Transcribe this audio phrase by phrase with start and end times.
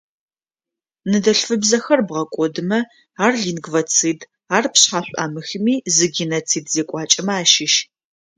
[1.09, 2.79] Ныдэлъфыбзэхэр бгъэкӀодымэ,
[3.25, 4.19] ар-лингвоцид,
[4.55, 7.73] ар пшъхьа шӏуамыхми, зы геноцид зекӏуакӏэмэ ащыщ.